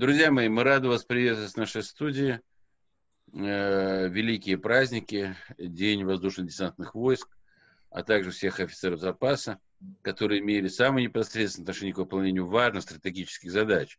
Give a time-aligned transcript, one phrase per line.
[0.00, 2.40] Друзья мои, мы рады вас приветствовать в нашей студии.
[3.34, 7.28] Э, великие праздники, День воздушно-десантных войск,
[7.90, 9.58] а также всех офицеров запаса,
[10.00, 13.98] которые имели самое непосредственное отношение к выполнению важных стратегических задач.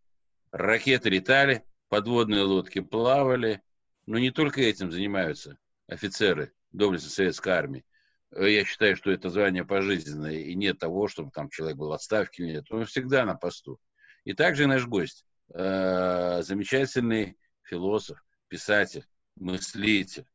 [0.52, 3.62] Ракеты летали, подводные лодки плавали,
[4.08, 7.86] но не только этим занимаются офицеры доблестной советской армии.
[8.32, 11.94] Э, я считаю, что это звание пожизненное, и нет того, чтобы там человек был в
[11.94, 12.72] отставке нет.
[12.72, 13.80] Он всегда на посту.
[14.24, 19.06] И также наш гость, э, замечательный философ, писатель,
[19.36, 20.26] мыслитель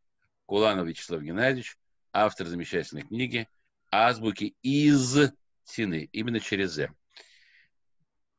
[0.46, 1.76] Куланов Вячеслав Геннадьевич,
[2.12, 3.48] автор замечательной книги
[3.90, 5.32] «Азбуки из
[5.64, 6.90] Тины», именно через «З».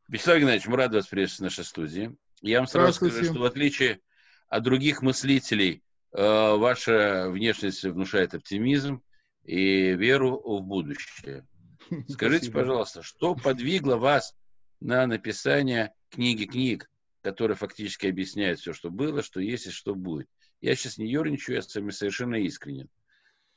[0.08, 2.16] Вячеслав Геннадьевич, мы рады вас приветствовать в нашей студии.
[2.41, 4.00] Я вам сразу скажу, что в отличие
[4.48, 5.84] от других мыслителей,
[6.14, 9.02] э, ваша внешность внушает оптимизм
[9.44, 11.45] и веру в будущее.
[12.08, 14.36] Скажите, пожалуйста, что подвигло вас
[14.80, 16.90] на написание книги книг,
[17.22, 20.28] которые фактически объясняют все, что было, что есть и что будет?
[20.61, 22.89] Я сейчас не ерничаю, я с вами совершенно искренен.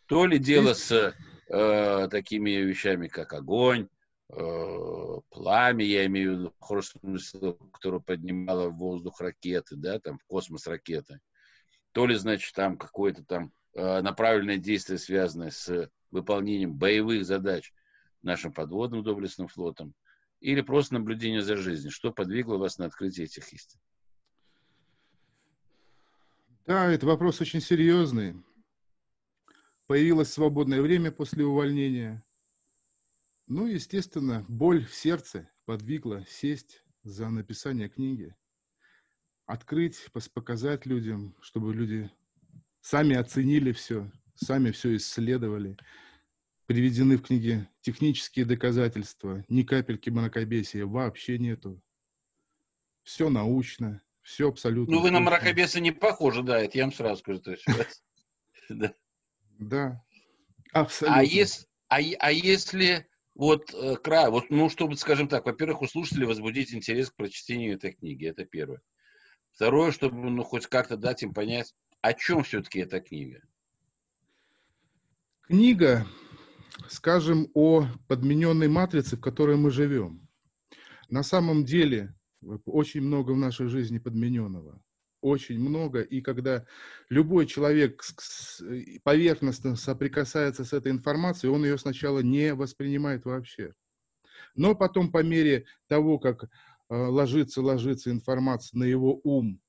[0.06, 1.14] То ли дело с
[1.48, 3.88] э, такими вещами, как огонь,
[4.28, 10.18] э, пламя, я имею в виду, хорошем смысле, которое поднимало в воздух ракеты, да, там,
[10.18, 11.20] в космос ракеты.
[11.92, 17.72] То ли, значит, там какое-то там э, направленное действие, связанное с выполнением боевых задач
[18.22, 19.94] нашим подводным доблестным флотом,
[20.40, 21.90] или просто наблюдение за жизнью.
[21.92, 23.78] Что подвигло вас на открытие этих истин?
[26.66, 28.42] Да, это вопрос очень серьезный.
[29.86, 32.24] Появилось свободное время после увольнения.
[33.46, 38.34] Ну, естественно, боль в сердце подвигла сесть за написание книги.
[39.46, 42.08] Открыть, показать людям, чтобы люди
[42.80, 45.76] сами оценили все, сами все исследовали.
[46.70, 51.82] Приведены в книге технические доказательства, ни капельки мракобесия вообще нету.
[53.02, 54.94] Все научно, все абсолютно.
[54.94, 57.42] Ну, вы на мракобеса не похожи, да, это я вам сразу скажу.
[58.68, 58.94] Да.
[59.58, 60.04] да,
[60.72, 61.18] абсолютно.
[61.18, 65.88] А, если, а, а если вот э, край, вот, ну, чтобы, скажем так, во-первых, у
[65.88, 68.80] слушателей возбудить интерес к прочтению этой книги, это первое.
[69.50, 73.42] Второе, чтобы, ну, хоть как-то дать им понять, о чем все-таки эта книга.
[75.48, 76.06] Книга,
[76.88, 80.28] скажем, о подмененной матрице, в которой мы живем.
[81.08, 82.14] На самом деле
[82.64, 84.80] очень много в нашей жизни подмененного.
[85.20, 86.00] Очень много.
[86.00, 86.64] И когда
[87.10, 88.02] любой человек
[89.02, 93.74] поверхностно соприкасается с этой информацией, он ее сначала не воспринимает вообще.
[94.54, 96.48] Но потом по мере того, как э,
[96.88, 99.60] ложится, ложится информация на его ум,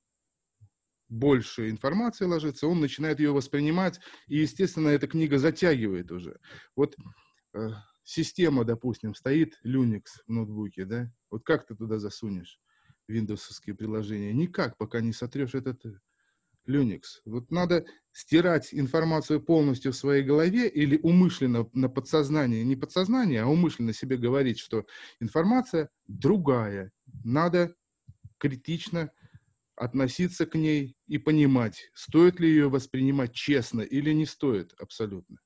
[1.12, 6.38] больше информации ложится, он начинает ее воспринимать, и, естественно, эта книга затягивает уже.
[6.74, 6.96] Вот
[7.52, 7.68] э,
[8.02, 12.58] система, допустим, стоит Linux в ноутбуке, да, вот как ты туда засунешь
[13.08, 14.32] виндовсовские приложения?
[14.32, 15.98] Никак, пока не сотрешь этот э,
[16.66, 17.02] Linux.
[17.26, 23.48] Вот надо стирать информацию полностью в своей голове или умышленно на подсознание, не подсознание, а
[23.48, 24.86] умышленно себе говорить, что
[25.20, 26.90] информация другая.
[27.22, 27.74] Надо
[28.38, 29.12] критично
[29.76, 35.38] относиться к ней и понимать, стоит ли ее воспринимать честно или не стоит абсолютно.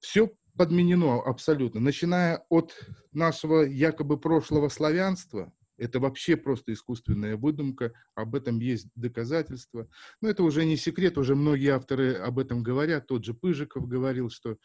[0.00, 1.80] Все подменено абсолютно.
[1.80, 2.74] Начиная от
[3.12, 9.88] нашего якобы прошлого славянства, это вообще просто искусственная выдумка, об этом есть доказательства.
[10.20, 13.06] Но это уже не секрет, уже многие авторы об этом говорят.
[13.06, 14.56] Тот же Пыжиков говорил, что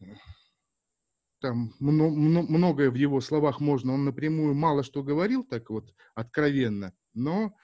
[0.00, 0.04] э,
[1.40, 7.54] там многое в его словах можно, он напрямую мало что говорил, так вот, откровенно, но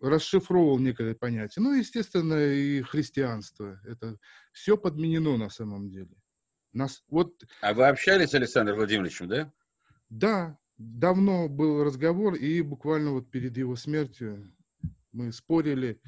[0.00, 1.62] расшифровывал некое понятие.
[1.62, 3.80] Ну, естественно, и христианство.
[3.84, 4.18] Это
[4.52, 6.10] все подменено на самом деле.
[6.72, 7.44] Нас, вот...
[7.60, 9.52] А вы общались с Александром Владимировичем, да?
[10.08, 14.52] Да, давно был разговор, и буквально вот перед его смертью
[15.12, 16.00] мы спорили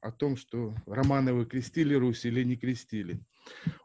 [0.00, 3.20] о том, что Романовы крестили Русь или не крестили.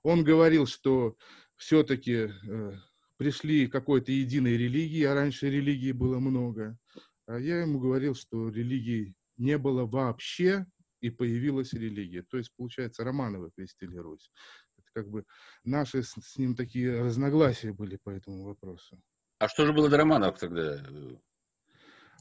[0.03, 1.17] Он говорил, что
[1.55, 2.73] все-таки э,
[3.17, 6.77] пришли к какой-то единой религии, а раньше религии было много.
[7.29, 10.65] А я ему говорил, что религии не было вообще,
[10.99, 12.23] и появилась религия.
[12.23, 14.31] То есть, получается, Романовы крестили Русь.
[14.79, 15.25] Это как бы
[15.63, 18.99] наши с, с ним такие разногласия были по этому вопросу.
[19.37, 20.83] А что же было до Романовых тогда?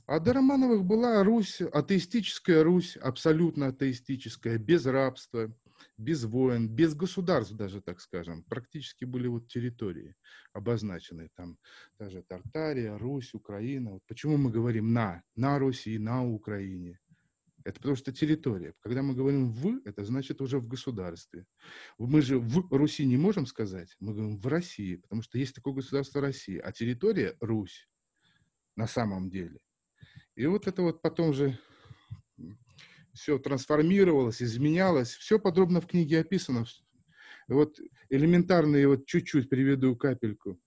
[0.05, 5.51] А до Романовых была Русь, атеистическая Русь, абсолютно атеистическая, без рабства,
[5.97, 8.43] без войн, без государств даже, так скажем.
[8.45, 10.15] Практически были вот территории
[10.53, 11.29] обозначенные.
[11.35, 11.59] Там
[11.99, 13.93] даже Тартария, Русь, Украина.
[13.93, 16.99] Вот почему мы говорим «на», «на Руси», «на Украине».
[17.65, 18.73] Это потому что территория.
[18.81, 21.45] Когда мы говорим «в», это значит уже в государстве.
[21.99, 25.75] Мы же в Руси не можем сказать, мы говорим в России, потому что есть такое
[25.75, 27.89] государство Россия, а территория Русь
[28.77, 29.59] на самом деле.
[30.35, 31.59] И вот это вот потом же
[33.19, 35.15] все трансформировалось, изменялось.
[35.15, 36.65] Все подробно в книге описано.
[37.49, 37.79] Вот
[38.11, 40.61] элементарные, вот чуть-чуть приведу капельку,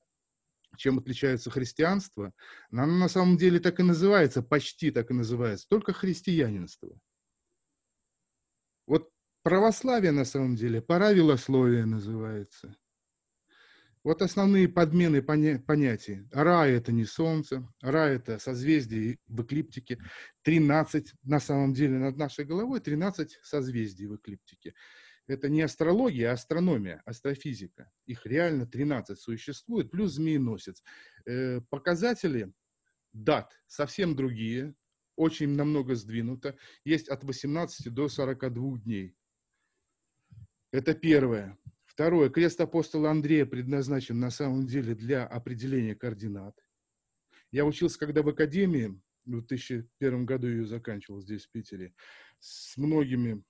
[0.76, 2.34] чем отличается христианство.
[2.72, 7.00] Оно на самом деле так и называется, почти так и называется, только христианинство.
[8.86, 9.10] Вот
[9.44, 12.76] православие на самом деле, правилословие называется.
[14.04, 16.28] Вот основные подмены поня- понятий.
[16.32, 20.00] Ра– это не Солнце, Ра– это созвездие в эклиптике.
[20.42, 24.74] 13 на самом деле над нашей головой, 13 созвездий в эклиптике.
[25.28, 27.92] Это не астрология, а астрономия, астрофизика.
[28.08, 30.84] Их реально 13 существует, плюс змееносец.
[31.28, 32.52] Э, показатели
[33.14, 34.74] дат совсем другие,
[35.16, 36.58] очень намного сдвинуто.
[36.84, 39.16] Есть от 18 до 42 дней.
[40.72, 41.58] Это первое.
[41.92, 42.30] Второе.
[42.30, 46.58] Крест апостола Андрея предназначен на самом деле для определения координат.
[47.52, 51.94] Я учился, когда в академии, в 2001 году ее заканчивал здесь, в Питере,
[52.40, 53.44] с многими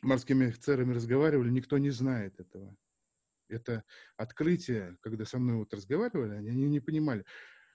[0.00, 2.74] морскими офицерами разговаривали, никто не знает этого.
[3.50, 3.84] Это
[4.16, 7.26] открытие, когда со мной вот разговаривали, они, они не понимали.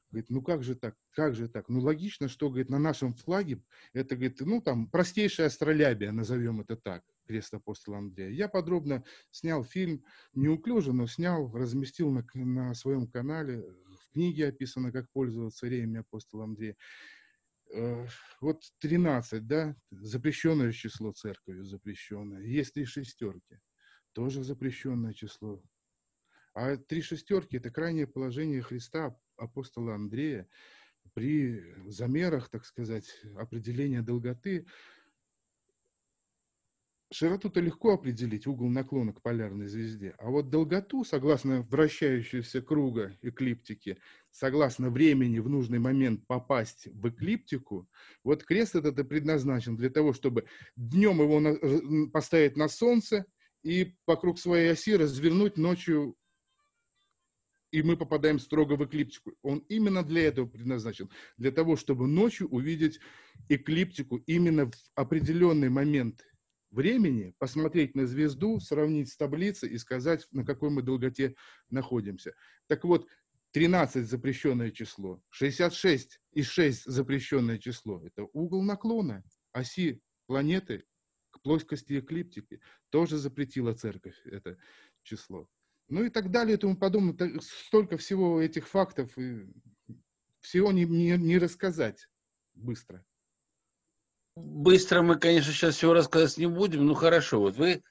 [0.09, 1.69] Говорит, ну как же так, как же так?
[1.69, 3.61] Ну логично, что, говорит, на нашем флаге,
[3.93, 8.29] это, говорит, ну там простейшая астролябия, назовем это так крест апостола Андрея.
[8.29, 10.03] Я подробно снял фильм,
[10.33, 13.61] неуклюже, но снял, разместил на, на своем канале.
[13.61, 16.75] В книге описано, как пользоваться реями апостола Андрея.
[17.73, 18.05] Э,
[18.41, 22.41] вот 13, да, запрещенное число церковью, запрещенное.
[22.41, 23.59] Есть три шестерки,
[24.11, 25.61] тоже запрещенное число.
[26.53, 30.47] А три шестерки– это крайнее положение Христа, апостола Андрея,
[31.13, 34.67] при замерах, так сказать, определения долготы–
[37.13, 43.99] Широту-то легко определить, угол наклона к полярной звезде, а вот долготу, согласно вращающейся круга эклиптики,
[44.31, 47.87] согласно времени в нужный момент попасть в эклиптику,
[48.23, 50.45] вот крест этот и предназначен для того, чтобы
[50.75, 53.25] днем его на, поставить на Солнце
[53.61, 56.15] и вокруг своей оси развернуть ночью,
[57.69, 59.35] и мы попадаем строго в эклиптику.
[59.43, 62.99] Он именно для этого предназначен, для того, чтобы ночью увидеть
[63.49, 66.23] эклиптику именно в определенный момент
[66.73, 71.35] времени посмотреть на звезду, сравнить с таблицей и сказать, на какой мы долготе
[71.69, 72.33] находимся.
[72.67, 73.07] Так вот,
[73.51, 78.03] 13 запрещенное число, 66 и 6 запрещенное число.
[78.05, 80.85] Это угол наклона оси планеты
[81.29, 82.59] к плоскости эклиптики.
[82.89, 84.57] Тоже запретила церковь это
[85.03, 85.47] число.
[85.87, 87.39] Ну и так далее и тому подобное.
[87.41, 89.45] Столько всего этих фактов, и
[90.39, 92.09] всего не, не, не рассказать
[92.55, 93.05] быстро.
[94.35, 96.85] Быстро мы, конечно, сейчас всего рассказать не будем.
[96.85, 97.83] Ну хорошо, вот вы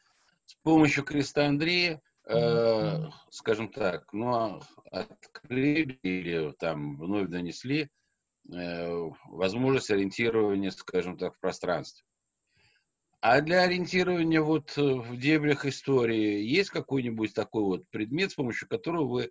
[0.45, 4.61] с помощью креста Андрея, э, скажем так, ну,
[4.91, 7.91] открыли или там вновь донесли
[8.53, 12.05] э, возможность ориентирования, скажем так, в пространстве.
[13.21, 19.07] А для ориентирования вот в дебрях истории есть какой-нибудь такой вот предмет, с помощью которого
[19.07, 19.31] вы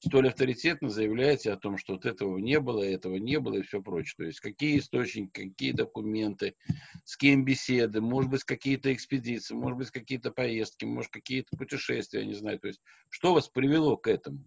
[0.00, 3.82] столь авторитетно заявляете о том, что вот этого не было, этого не было и все
[3.82, 4.14] прочее.
[4.16, 6.56] То есть какие источники, какие документы,
[7.04, 12.26] с кем беседы, может быть, какие-то экспедиции, может быть, какие-то поездки, может, какие-то путешествия, я
[12.26, 12.58] не знаю.
[12.58, 12.80] То есть
[13.10, 14.42] что вас привело к этому?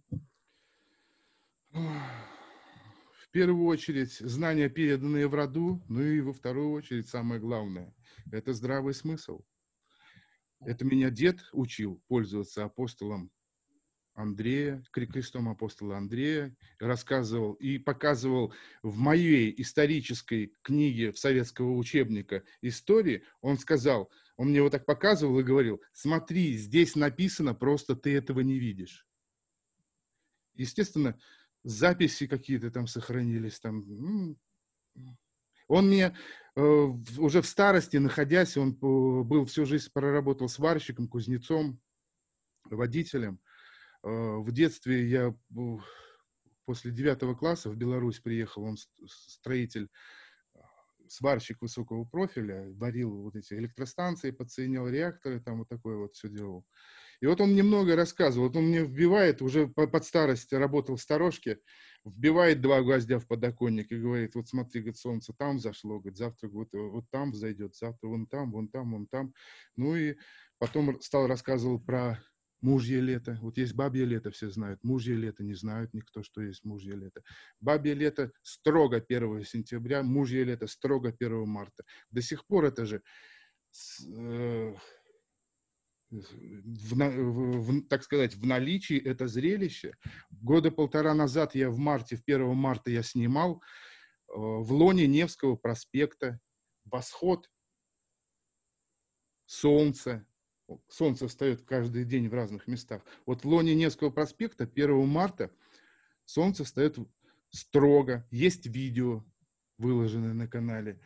[1.71, 7.93] В первую очередь знания, переданные в роду, ну и во вторую очередь самое главное–
[8.31, 9.41] это здравый смысл.
[10.62, 13.31] Это меня дед учил пользоваться апостолом
[14.15, 18.53] Андрея, крестом апостола Андрея, рассказывал и показывал
[18.84, 25.39] в моей исторической книге в советского учебника истории, он сказал, он мне вот так показывал
[25.39, 29.08] и говорил, смотри, здесь написано, просто ты этого не видишь.
[30.53, 31.20] Естественно,
[31.63, 34.38] записи какие-то там сохранились, там,
[35.67, 36.15] он мне
[36.55, 41.79] э, уже в старости, находясь, он был всю жизнь проработал сварщиком, кузнецом,
[42.70, 43.52] водителем– Э,
[44.03, 45.36] в детстве я
[46.65, 49.89] после девятого класса в Беларусь приехал, он строитель,
[50.55, 50.60] э,
[51.07, 56.65] сварщик высокого профиля, варил вот эти электростанции, подсоединял реакторы, там вот такое вот все делал.
[57.22, 61.60] И вот он немного рассказывал, вот он мне вбивает, уже под старость работал в сторожке,
[62.03, 66.50] вбивает два гвоздя в подоконник и говорит, вот смотри, говорит, солнце там зашло, говорит, завтра
[66.50, 69.33] вот, вот там взойдет, завтра вон там, вон там, вон там.
[69.77, 70.17] Ну и
[70.57, 72.22] потом стал рассказывал про
[72.63, 73.38] Мужье лето.
[73.41, 74.82] Вот есть бабье лето, все знают.
[74.84, 77.22] Мужье лето не знают никто, что есть мужье лето.
[77.60, 81.84] Бабье лето строго 1 сентября, мужье лето строго 1 марта.
[82.10, 83.03] До сих пор это же
[84.08, 84.75] э,
[86.10, 89.98] в, в, в, так сказать, в наличии это зрелище.
[90.29, 93.62] Года полтора назад я в марте, в 1 марта я снимал
[94.29, 96.39] в лоне Невского проспекта,
[96.86, 97.50] восход
[99.48, 100.25] солнца.
[100.88, 103.01] Солнце встает каждый день в разных местах.
[103.25, 105.51] Вот в лоне Невского проспекта 1 марта
[106.25, 106.98] солнце встает
[107.50, 108.27] строго.
[108.32, 109.24] Есть видео,
[109.77, 111.00] выложенное на канале.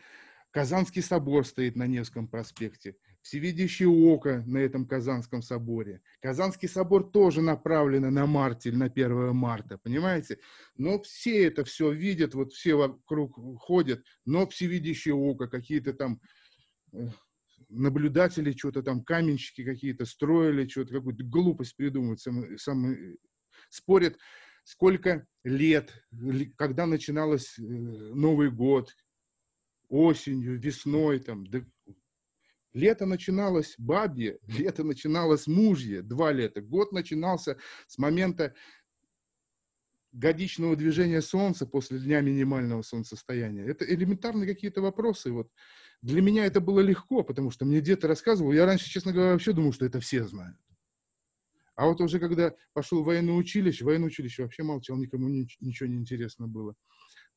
[0.52, 2.96] Казанский собор стоит на Невском проспекте.
[3.22, 6.02] Всевидящее око на этом Казанском соборе.
[6.22, 10.40] Казанский собор тоже направлен на марте или на 1 марта, понимаете?
[10.78, 16.22] Но все это все видят, вот все вокруг ходят, но всевидящее око, какие-то там
[16.94, 17.10] э,
[17.70, 22.96] наблюдатели, что-то там, каменщики какие-то строили, что-то, какую-то глупость придумывают, сам, сам,
[23.70, 24.18] спорят,
[24.64, 25.94] сколько лет,
[26.58, 28.94] когда начиналось э, Новый год,
[29.90, 31.62] осенью, весной, там, да,
[32.74, 37.58] лето начиналось бабье, лето начиналось мужье, два лета, год начинался
[37.88, 38.54] с момента
[40.12, 43.66] годичного движения Солнца после дня минимального солнцестояния.
[43.66, 45.32] Это элементарные какие-то вопросы.
[45.32, 45.52] Вот.
[46.02, 48.52] Для меня это было легко, потому что мне дед рассказывал.
[48.52, 50.58] Я раньше, честно говоря, вообще думал, что это все знают.
[51.76, 55.98] А вот уже когда пошел в военное училище, военное училище вообще молчал, никому ничего не
[55.98, 56.76] интересно было.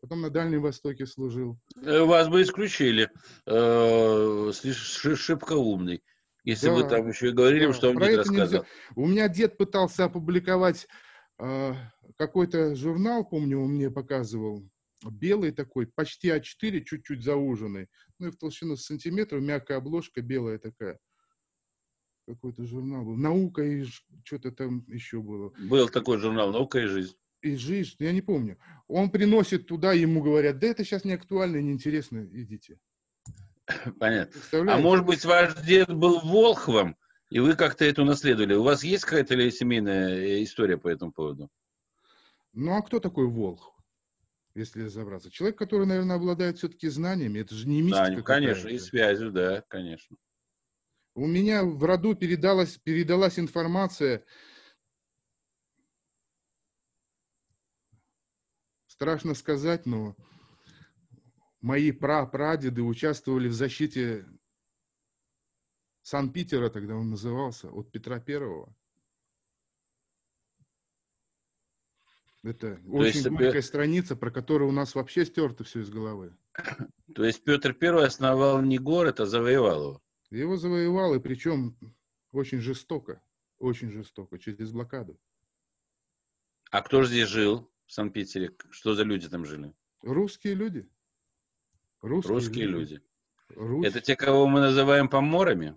[0.00, 1.59] Потом на Дальнем Востоке служил.
[1.83, 3.11] Э, вас бы исключили.
[3.47, 6.02] Э, шибко умный.
[6.45, 8.47] Если да, вы там еще и говорили, да, что вам дед рассказал.
[8.47, 8.64] Нельзя.
[8.97, 10.87] У меня дед пытался опубликовать
[11.38, 11.75] э,
[12.17, 14.67] какой-то журнал, помню, он мне показывал,
[15.09, 17.88] белый такой, почти А4, чуть-чуть зауженный,
[18.19, 20.99] ну и в толщину сантиметров, мягкая обложка, белая такая.
[22.26, 23.16] Какой-то журнал был.
[23.16, 23.87] Наука и
[24.25, 25.52] что-то там еще было.
[25.59, 27.16] Был такой журнал «Наука и жизнь».
[27.42, 28.59] И жизнь, я не помню.
[28.87, 32.78] Он приносит туда, ему говорят, да это сейчас не актуально неинтересно, идите.
[33.99, 34.40] Понятно.
[34.52, 36.97] А может быть, ваш дед был Волхвом,
[37.30, 38.54] и вы как-то это унаследовали?
[38.54, 41.49] У вас есть какая-то семейная э, история по этому поводу?
[42.52, 43.73] Ну, а кто такой Волхв?
[44.61, 45.31] Если разобраться.
[45.31, 48.17] Человек, который, наверное, обладает все-таки знаниями, это же не мистика.
[48.17, 50.17] Да, конечно, и связью, да, конечно.
[51.14, 54.25] У меня в роду передалась, передалась информация,
[58.87, 60.17] страшно сказать, но
[61.61, 64.26] мои прапрадеды участвовали в защите
[66.02, 68.75] Сан-Питера, тогда он назывался, от Петра Первого.
[72.43, 76.35] Это То очень есть, горькая страница, про которую у нас вообще стерто все из головы.
[77.15, 80.03] То есть Петр Первый основал не город, а завоевал его?
[80.31, 81.77] Его завоевал, и причем
[82.33, 83.23] очень жестоко,
[83.59, 85.21] очень жестоко, через блокаду.
[86.71, 88.55] А кто же здесь жил в Санкт-Петере?
[88.71, 89.75] Что за люди там жили?
[90.03, 90.89] Русские люди.
[92.01, 93.03] Русские, Русские люди.
[93.51, 93.87] люди.
[93.87, 95.77] Это те, кого мы называем поморами?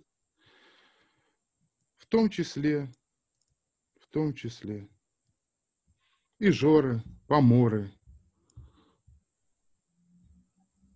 [1.98, 2.93] В том числе,
[4.00, 4.88] в том числе
[6.43, 7.89] и Жоры, Поморы.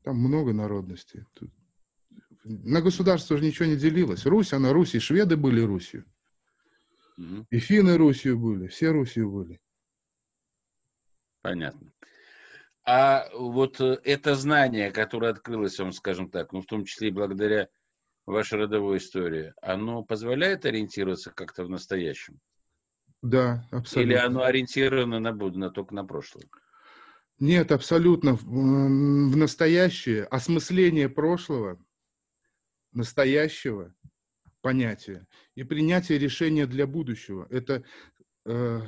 [0.04, 1.24] Там много народностей.
[1.34, 1.50] Тут...
[2.44, 4.26] На государство же ничего не делилось.
[4.26, 6.06] Русь, она Русь, и шведы были Русью.
[7.18, 7.48] Угу.
[7.50, 9.62] И финны Русью были, все Русью были.
[11.42, 11.94] Понятно.
[12.84, 17.12] А вот э, это знание, которое открылось вам, скажем так, ну, в том числе и
[17.12, 17.70] благодаря
[18.26, 22.42] вашей родовой истории, оно позволяет ориентироваться как-то в настоящем?
[23.22, 24.12] Да, абсолютно.
[24.12, 26.46] Или оно ориентировано на будущее, только на прошлое?
[27.40, 28.34] Нет, абсолютно.
[28.34, 31.80] В, в настоящее, осмысление прошлого,
[32.94, 33.94] настоящего
[34.62, 37.48] понятия и принятие решения для будущего.
[37.50, 37.84] Это,
[38.46, 38.82] э,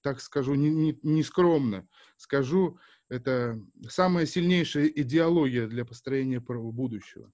[0.00, 1.86] так скажу, не, не, не скромно
[2.16, 7.30] скажу, это самая сильнейшая идеология для построения будущего.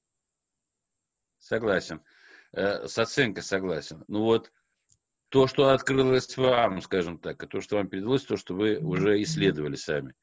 [1.39, 2.03] Согласен.
[2.53, 4.05] Э, с оценкой согласен.
[4.09, 4.53] Ну вот
[5.29, 9.21] то, что открылось вам, скажем так, и то, что вам передалось, то, что вы уже
[9.23, 10.15] исследовали сами.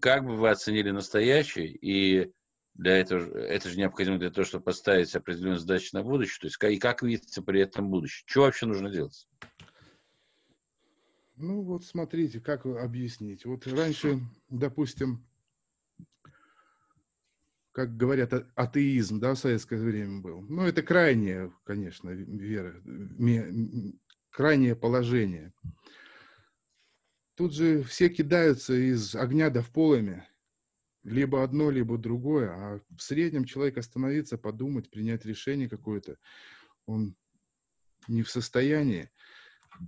[0.00, 2.32] Как бы вы оценили настоящее, и
[2.74, 6.76] для этого это же необходимо для того, чтобы поставить определенные задачи на будущее, то есть
[6.76, 8.24] и как видится при этом будущее?
[8.26, 9.28] Что вообще нужно делать?
[11.36, 13.44] Ну вот смотрите, как объяснить.
[13.44, 15.26] Вот раньше, допустим,
[17.72, 20.40] как говорят, а, атеизм, да, в советское время был.
[20.40, 22.74] Ну, это крайняя, конечно, вера,
[24.36, 25.54] крайнее положение.
[27.36, 30.28] Тут же все кидаются из огня до в полыми.
[31.04, 32.50] Либо одно, либо другое.
[32.50, 36.18] А в среднем человек остановиться, подумать, принять решение какое-то,
[36.84, 37.16] он
[38.08, 39.10] не в состоянии.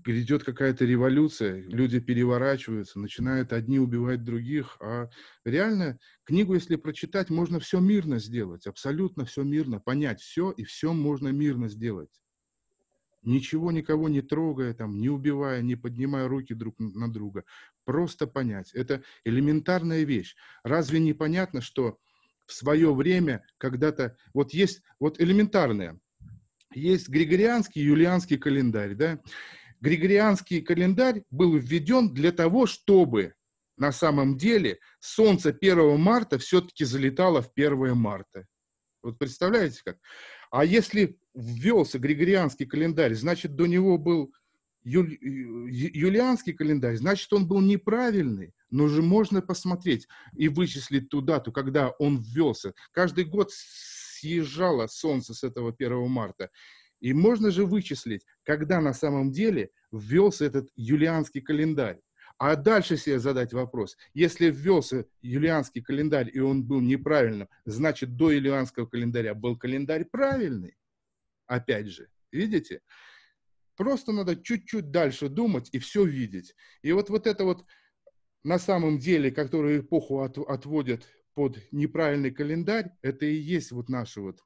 [0.03, 4.79] Грядет какая-то революция, люди переворачиваются, начинают одни убивать других.
[4.81, 5.11] А
[5.45, 10.95] реально книгу, если прочитать, можно все мирно сделать, абсолютно все мирно, понять все, и все
[10.95, 12.19] можно мирно сделать
[13.29, 17.45] ничего никого не трогая, там, не убивая, не поднимая руки друг на друга.
[17.85, 18.73] Просто понять.
[18.75, 20.35] Это элементарная вещь.
[20.65, 21.99] Разве не понятно, что
[22.47, 24.17] в свое время когда-то...
[24.35, 26.01] Вот есть вот элементарное.
[26.75, 29.21] Есть григорианский, юлианский календарь, да?
[29.81, 33.35] Григорианский календарь был введен для того, чтобы
[33.77, 38.47] на самом деле солнце 1 марта все-таки залетало в 1 марта.
[39.03, 39.99] Вот представляете как?
[40.51, 44.33] А если ввелся григорианский календарь, значит, до него был
[44.83, 48.55] юль, юлианский календарь, значит, он был неправильный.
[48.71, 52.75] Но же можно посмотреть и вычислить ту дату, когда он ввелся.
[52.93, 56.51] Каждый год съезжало солнце с этого 1 марта.
[57.01, 62.01] И можно же вычислить, когда на самом деле ввелся этот юлианский календарь.
[62.39, 63.97] А дальше себе задать вопрос.
[64.15, 70.77] Если ввелся юлианский календарь, и он был неправильным, значит, до юлианского календаря был календарь правильный.
[71.47, 72.81] Опять же, видите?
[73.75, 76.55] Просто надо чуть-чуть дальше думать и все видеть.
[76.83, 77.65] И вот, вот это вот
[78.45, 84.17] на самом деле, которую эпоху от, отводят под неправильный календарь, это и есть вот наш
[84.17, 84.45] вот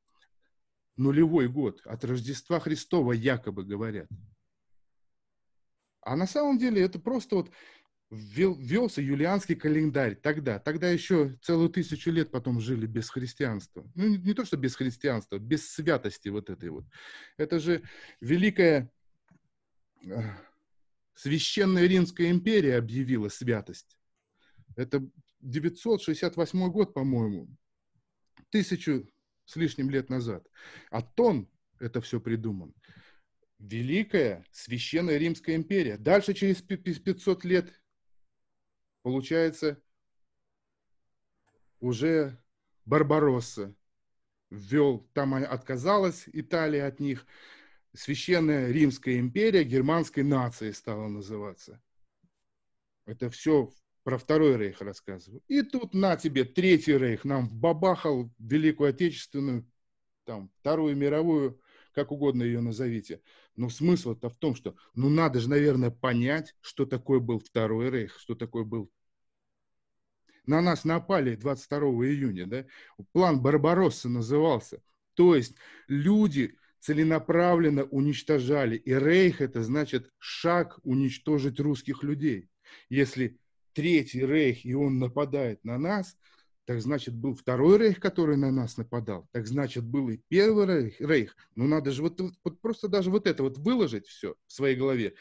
[0.96, 4.08] нулевой год от Рождества Христова, якобы говорят.
[6.02, 7.50] А на самом деле это просто вот
[8.12, 10.58] ввел, ввелся юлианский календарь тогда.
[10.58, 13.90] Тогда еще целую тысячу лет потом жили без христианства.
[13.94, 16.84] Ну, не, не то, что без христианства, без святости вот этой вот.
[17.38, 17.82] Это же
[18.20, 18.92] великая
[20.04, 20.08] э,
[21.14, 23.98] священная Римская империя объявила святость.
[24.76, 25.02] Это
[25.40, 27.48] 968 год, по-моему,
[28.50, 29.10] тысячу
[29.46, 30.46] с лишним лет назад.
[30.90, 31.48] А тон
[31.80, 32.74] это все придуман.
[33.58, 35.96] Великая священная Римская империя.
[35.96, 37.81] Дальше через 500 лет
[39.02, 39.80] получается,
[41.80, 42.38] уже
[42.84, 43.74] Барбаросса
[44.50, 47.26] ввел, там отказалась Италия от них,
[47.94, 51.82] Священная Римская империя германской нации стала называться.
[53.04, 53.70] Это все
[54.02, 55.42] про Второй Рейх рассказываю.
[55.46, 59.70] И тут на тебе Третий Рейх нам вбабахал Великую Отечественную,
[60.24, 61.60] там, Вторую мировую,
[61.92, 63.20] как угодно ее назовите.
[63.56, 68.18] Но смысл-то в том, что ну надо же, наверное, понять, что такое был Второй Рейх,
[68.18, 68.90] что такое был
[70.46, 72.66] на нас напали 22 июня, да?
[73.12, 74.82] План Барбаросса назывался.
[75.14, 75.54] То есть
[75.88, 78.76] люди целенаправленно уничтожали.
[78.76, 82.48] И Рейх это значит шаг уничтожить русских людей.
[82.88, 83.38] Если
[83.72, 86.16] Третий Рейх, и он нападает на нас,
[86.64, 89.28] так значит, был второй рейх, который на нас нападал.
[89.32, 91.00] Так значит, был и первый рейх.
[91.00, 91.36] рейх.
[91.56, 95.14] Ну, надо же вот, вот просто даже вот это вот выложить все в своей голове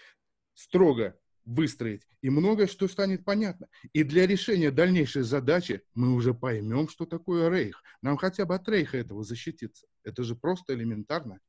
[0.53, 3.67] строго выстроить, и многое что станет понятно.
[3.93, 7.81] И для решения дальнейшей задачи мы уже поймем, что такое рейх.
[8.01, 9.87] Нам хотя бы от рейха этого защититься.
[10.03, 11.39] Это же просто элементарно.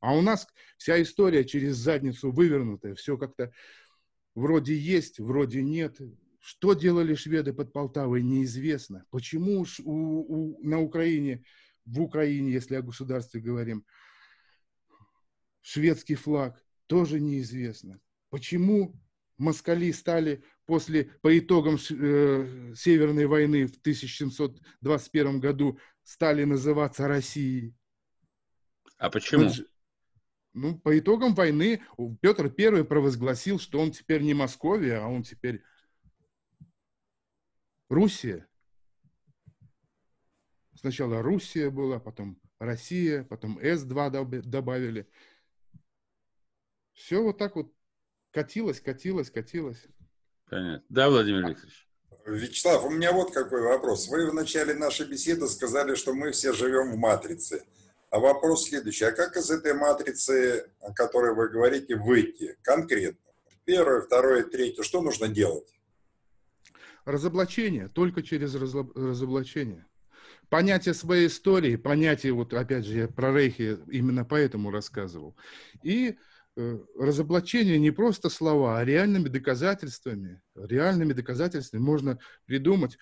[0.00, 3.52] А у нас вся история через задницу вывернутая, все как-то
[4.36, 5.98] вроде есть, вроде нет.
[6.40, 9.04] Что делали шведы под Полтавой, неизвестно.
[9.10, 11.44] Почему у, у, на Украине,
[11.84, 13.84] в Украине, если о государстве говорим,
[15.60, 18.00] шведский флаг, тоже неизвестно.
[18.30, 18.98] Почему
[19.36, 27.74] москали стали после, по итогам э, Северной войны в 1721 году стали называться Россией?
[28.96, 29.50] А почему?
[30.54, 31.82] Ну, по итогам войны
[32.20, 35.62] Петр I провозгласил, что он теперь не Московия, а он теперь
[37.88, 38.46] Руссия.
[40.74, 45.08] Сначала Руссия была, потом Россия, потом С-2 добавили.
[46.92, 47.72] Все вот так вот
[48.30, 49.86] катилось, катилось, катилось.
[50.50, 50.84] Понятно.
[50.88, 51.88] Да, Владимир Викторович?
[52.26, 54.08] Вячеслав, у меня вот какой вопрос.
[54.08, 57.64] Вы в начале нашей беседы сказали, что мы все живем в матрице.
[58.10, 59.04] А вопрос следующий.
[59.04, 63.32] А как из этой матрицы, о которой вы говорите, выйти конкретно?
[63.64, 64.82] Первое, второе, третье.
[64.82, 65.77] Что нужно делать?
[67.04, 67.88] Разоблачение.
[67.88, 69.86] Только через разоблачение.
[70.48, 75.36] Понятие своей истории, понятие, вот опять же, я про Рейхи именно поэтому рассказывал.
[75.82, 76.16] И
[76.56, 80.40] э, разоблачение не просто слова, а реальными доказательствами.
[80.54, 82.98] Реальными доказательствами можно придумать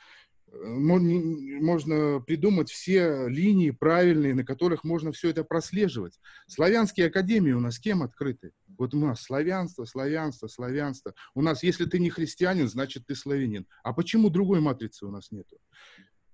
[0.53, 6.19] можно придумать все линии правильные, на которых можно все это прослеживать.
[6.47, 8.53] Славянские академии у нас кем открыты?
[8.79, 11.15] Вот у нас славянство, славянство, славянство.
[11.35, 13.67] У нас, если ты не христианин, значит ты славянин.
[13.83, 15.59] А почему другой матрицы у нас нету?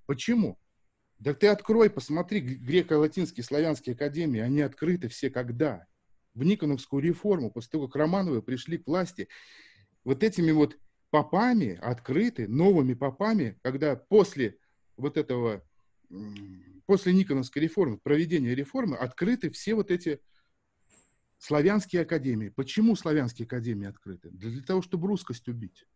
[0.06, 0.58] Почему?
[1.18, 5.86] Да ты открой, посмотри, греко-латинские, славянские академии, они открыты все когда?
[6.34, 9.28] В Никоновскую реформу, после того, как Романовы пришли к власти,
[10.02, 10.76] вот этими вот
[11.10, 14.56] попами открыты, новыми попами, когда после
[14.96, 15.62] вот этого,
[16.86, 20.20] после Никоновской реформы, проведения реформы, открыты все вот эти
[21.42, 22.50] Славянские академии.
[22.50, 24.30] Почему славянские академии открыты?
[24.30, 25.88] Для того, чтобы русскость убить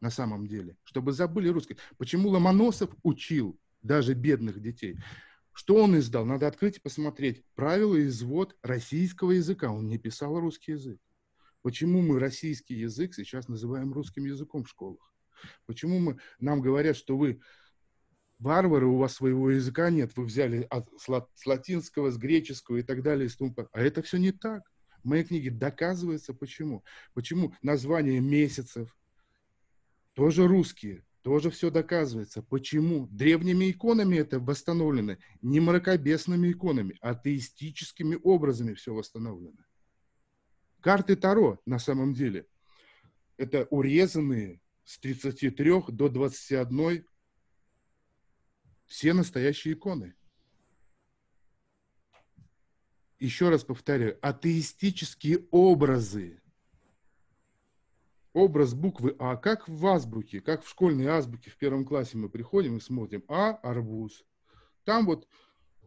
[0.00, 1.78] на самом деле, чтобы забыли русскость.
[1.98, 4.96] Почему Ломоносов учил даже бедных детей?
[5.52, 6.24] Что он издал?
[6.24, 7.44] Надо открыть и посмотреть.
[7.54, 9.70] Правила и извод российского языка.
[9.70, 10.98] Он не писал русский язык.
[11.60, 15.12] Почему мы российский язык сейчас называем русским языком в школах?
[15.66, 17.42] Почему мы, нам говорят, что вы
[18.38, 23.02] варвары, у вас своего языка нет, вы взяли от, с, латинского, с греческого и так
[23.02, 23.28] далее.
[23.72, 24.62] А это все не так.
[25.08, 26.84] В моей книге доказывается почему.
[27.14, 28.94] Почему название месяцев
[30.12, 32.42] тоже русские, тоже все доказывается.
[32.42, 33.06] Почему?
[33.06, 39.64] Древними иконами это восстановлено, не мракобесными иконами, а атеистическими образами все восстановлено.
[40.80, 42.46] Карты Таро на самом деле
[43.38, 47.06] это урезанные с 33 до 21
[48.84, 50.14] все настоящие иконы.
[53.18, 56.40] Еще раз повторяю, атеистические образы.
[58.32, 62.76] Образ буквы А, как в азбуке, как в школьной азбуке в первом классе мы приходим
[62.76, 64.24] и смотрим А– арбуз.
[64.84, 65.26] Там вот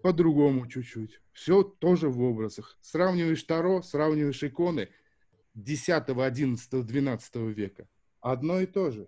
[0.02, 1.22] по-другому чуть-чуть.
[1.32, 2.78] Все тоже в образах.
[2.82, 4.90] Сравниваешь Таро, сравниваешь иконы
[5.54, 7.88] 10, 11, 12 века.
[8.20, 9.08] Одно и то же.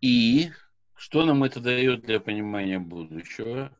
[0.00, 0.50] И
[1.06, 3.70] что нам это дает для понимания будущего?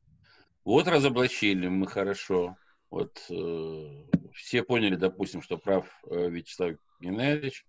[0.65, 2.57] Вот разоблачили мы хорошо.
[2.89, 7.67] Вот э, все поняли, допустим, что прав э, Вячеслав Геннадьевич.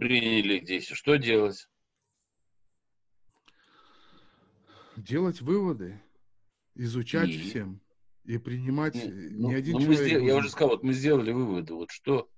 [0.00, 0.88] Приняли здесь.
[0.88, 1.68] Что делать?
[4.96, 6.00] Делать выводы,
[6.74, 7.38] изучать и...
[7.38, 7.82] всем
[8.24, 10.06] и принимать не, ну, ни один ну, человек.
[10.06, 11.74] Сделали, я уже сказал, вот мы сделали выводы.
[11.74, 12.30] Вот что,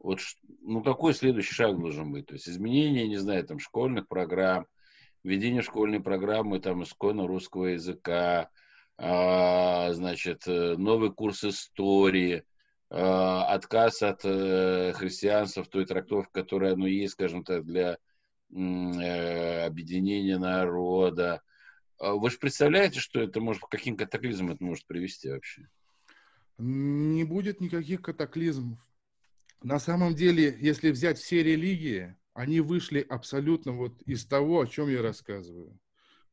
[0.00, 0.20] вот,
[0.62, 2.26] ну какой следующий шаг должен быть?
[2.26, 4.66] То есть изменение, не знаю, там школьных программ,
[5.22, 8.50] введение школьной программы там исконно русского языка,
[8.96, 12.44] а, значит, э, новый курс истории,
[12.90, 17.98] а, отказ от а, христианства в той трактовке, которая оно есть, скажем так, для
[18.52, 21.42] э, объединения народа,
[22.00, 25.68] а вы же представляете, что это может, каким катаклизмом это может привести вообще?
[26.56, 28.78] Не будет никаких катаклизмов.
[29.62, 34.88] На самом деле, если взять все религии, они вышли абсолютно вот из того, о чем
[34.88, 35.78] я рассказываю.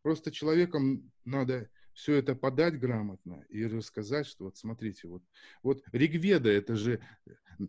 [0.02, 5.24] Просто человеком надо все это подать грамотно и рассказать, что вот смотрите, вот,
[5.64, 7.02] вот Ригведа это же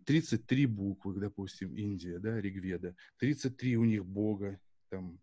[0.04, 5.18] 33 буквы, допустим, Индия, да, Ригведа, 33 у них бога, там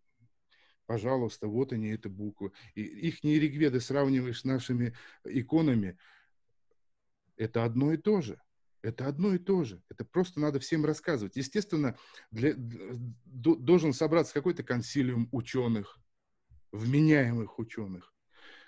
[0.86, 2.52] пожалуйста, вот они, эти буквы.
[2.74, 4.94] И их ригведы сравниваешь с нашими
[5.24, 5.98] иконами,
[7.36, 8.40] это одно и то же.
[8.82, 9.82] Это одно и то же.
[9.88, 11.36] Это просто надо всем рассказывать.
[11.36, 11.96] Естественно,
[12.30, 15.98] для, должен собраться какой-то консилиум ученых,
[16.72, 18.14] вменяемых ученых,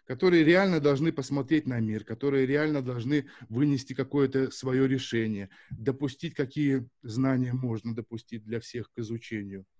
[0.07, 6.89] которые реально должны посмотреть на мир, которые реально должны вынести какое-то свое решение, допустить, какие
[7.03, 9.67] знания можно допустить для всех к изучению–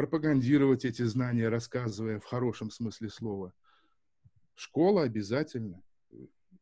[0.00, 3.52] пропагандировать эти знания, рассказывая в хорошем смысле слова.
[4.54, 5.82] Школа обязательно.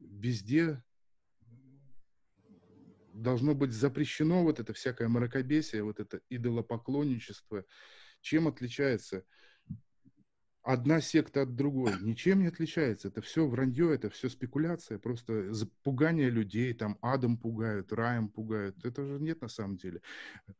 [0.00, 0.82] Везде
[3.22, 7.64] должно быть запрещено вот это всякое мракобесие, вот это идолопоклонничество.
[8.20, 9.24] Чем отличается
[10.62, 11.94] одна секта от другой?
[12.00, 13.08] Ничем не отличается.
[13.08, 15.52] Это все вранье, это все спекуляция, просто
[15.82, 18.84] пугание людей, там адом пугают, раем пугают.
[18.84, 20.00] Это же нет на самом деле.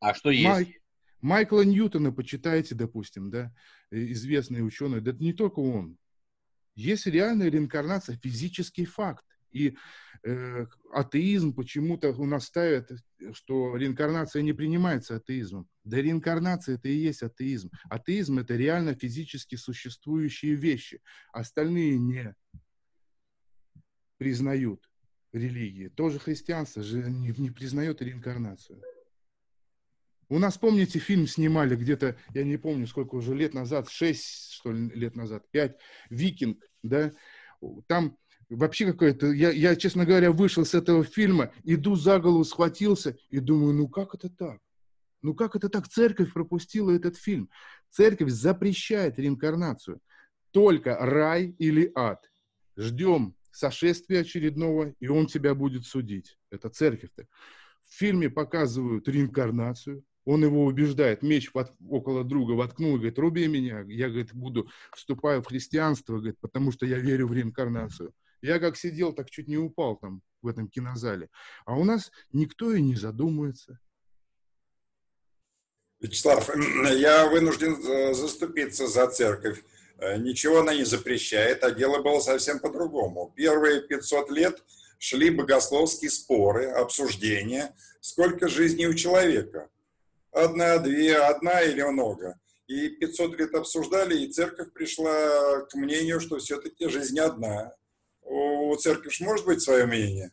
[0.01, 0.79] А что есть?
[1.21, 3.53] Майкла Ньютона почитайте, допустим, да,
[3.91, 5.99] известный ученый, да не только он.
[6.77, 9.25] Есть реальная реинкарнация, физический факт.
[9.51, 9.77] И
[10.25, 12.91] э, атеизм почему-то у нас ставит,
[13.33, 15.69] что реинкарнация не принимается атеизмом.
[15.85, 17.71] Да реинкарнация это и есть атеизм.
[17.89, 21.01] Атеизм это реально физически существующие вещи.
[21.33, 22.35] Остальные не
[24.19, 24.89] признают
[25.33, 25.89] религии.
[25.89, 28.83] Тоже христианство же не, не признает реинкарнацию.
[30.31, 34.73] У нас, помните, фильм снимали где-то, я не помню, сколько уже лет назад, шесть, что
[34.73, 35.79] ли, лет назад, пять,
[36.11, 37.15] «Викинг», да,
[37.87, 38.19] там
[38.57, 43.39] вообще какое-то, я, я, честно говоря, вышел с этого фильма, иду за голову, схватился и
[43.41, 44.61] думаю, ну как это так?
[45.23, 45.89] Ну как это так?
[45.89, 47.51] Церковь пропустила этот фильм.
[47.91, 50.01] Церковь запрещает реинкарнацию.
[50.51, 52.31] Только рай или ад.
[52.77, 56.39] Ждем сошествия очередного, и он тебя будет судить.
[56.51, 57.27] Это церковь-то.
[57.85, 63.81] В фильме показывают реинкарнацию, он его убеждает, меч под, около друга воткнул, говорит, руби меня.
[63.89, 68.13] Я, говорит, буду, вступаю в христианство, говорит, потому что я верю в реинкарнацию.
[68.41, 71.29] Я как сидел, так чуть не упал там в этом кинозале.
[71.67, 73.79] А у нас никто и не задумывается.
[76.01, 76.49] Вячеслав,
[76.97, 79.63] я вынужден э, заступиться за церковь.
[79.99, 83.33] э, ничего она не запрещает, а дело было совсем по-другому.
[83.35, 84.63] Первые 500 лет
[84.99, 89.69] шли богословские споры, обсуждения, сколько жизней у человека.
[90.31, 92.39] Одна, две, одна или много.
[92.69, 97.75] И 500 лет обсуждали, и церковь пришла к мнению, что все-таки жизнь одна.
[98.29, 100.33] У церкви же может быть свое мнение.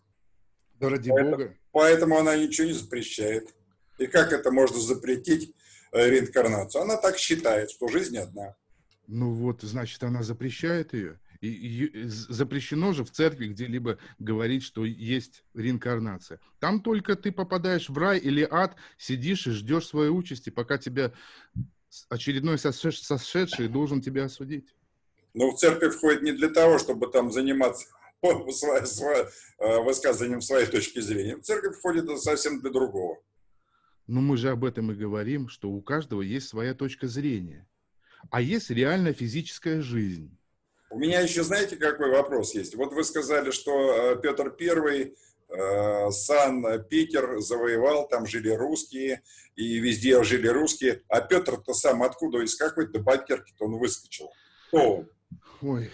[0.79, 1.57] Да ради поэтому, Бога.
[1.71, 3.55] Поэтому она ничего не запрещает.
[3.97, 5.53] И как это можно запретить
[5.93, 6.81] э, реинкарнацию?
[6.81, 8.55] Она так считает, что жизнь одна.
[9.07, 11.19] Ну вот, значит, она запрещает ее.
[11.39, 11.47] И,
[11.85, 16.39] и запрещено же в церкви где-либо говорить, что есть реинкарнация.
[16.59, 21.13] Там только ты попадаешь в рай или ад, сидишь и ждешь своей участи, пока тебя
[22.09, 24.74] очередной сошедший должен тебя осудить.
[25.35, 27.87] Но в церковь входит не для того, чтобы там заниматься
[28.23, 31.35] э, высказыванием своей точки зрения.
[31.35, 33.17] В церковь входит совсем для другого.
[34.07, 37.67] Но мы же об этом и говорим, что у каждого есть своя точка зрения.
[38.31, 40.37] А есть реальная физическая жизнь.
[40.89, 42.75] У меня еще, знаете, какой вопрос есть?
[42.75, 45.17] Вот вы сказали, что э, Петр Первый
[45.49, 49.21] э, Сан-Питер завоевал, там жили русские,
[49.57, 51.01] и везде жили русские.
[51.09, 54.31] А Петр-то сам откуда, из какой-то бакерки-то он выскочил?
[54.69, 55.09] Кто он?
[55.61, 55.89] Ой,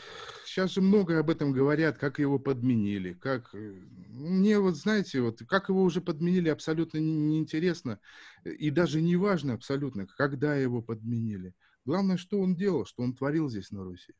[0.46, 3.54] сейчас же много об этом говорят, как его подменили, как...
[3.54, 3.74] Э,
[4.10, 8.00] мне вот, знаете, вот как его уже подменили, абсолютно неинтересно,
[8.44, 11.54] и даже не важно абсолютно, когда его подменили.
[11.86, 14.13] Главное, что он делал, что он творил здесь на Руси.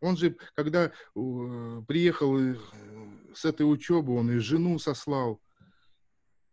[0.00, 0.90] Он же, когда э,
[1.88, 2.56] приехал э,
[3.34, 5.40] с этой учебы, он и жену сослал,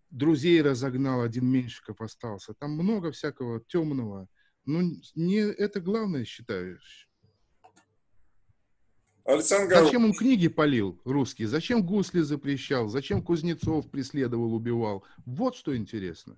[0.10, 2.54] друзей разогнал, один Меньшиков остался.
[2.54, 4.28] Там много всякого темного.
[4.66, 4.82] Но
[5.16, 6.80] не это главное, считаю.
[9.26, 11.48] Александр Зачем он книги полил русские?
[11.48, 12.90] Зачем гусли запрещал?
[12.90, 15.04] Зачем Кузнецов преследовал, убивал?
[15.26, 16.38] Вот что интересно.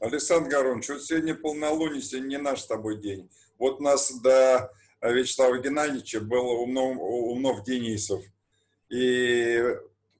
[0.00, 3.28] Александр Горович, вот сегодня полнолуние, сегодня не наш с тобой день.
[3.58, 8.22] Вот нас до Вячеслава Геннадьевича был Умнов, Умнов Денисов.
[8.90, 9.60] И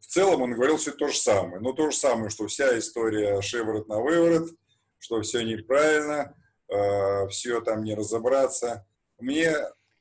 [0.00, 1.60] в целом он говорил все то же самое.
[1.60, 4.50] Но то же самое, что вся история шиворот на выворот,
[4.98, 6.34] что все неправильно,
[6.68, 8.86] э, все там не разобраться.
[9.18, 9.54] Мне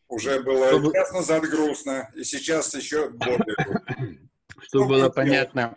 [0.08, 0.94] уже было Чтобы...
[0.94, 4.30] час назад грустно, и сейчас еще более грустно.
[4.62, 5.76] Чтобы было понятно